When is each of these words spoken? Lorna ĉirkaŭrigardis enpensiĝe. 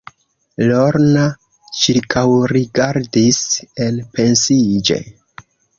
Lorna 0.69 1.25
ĉirkaŭrigardis 1.81 3.45
enpensiĝe. 3.91 5.03